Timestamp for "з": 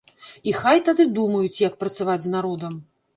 2.25-2.33